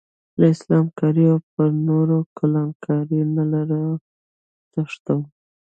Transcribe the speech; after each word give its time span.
له 0.39 0.45
اسلام 0.55 0.85
کارۍ 0.99 1.25
او 1.33 1.37
پر 1.53 1.69
نورو 1.87 2.17
کلان 2.37 2.69
کارۍ 2.85 3.21
نه 3.35 3.43
لرې 3.51 3.81
تښتم. 4.71 5.21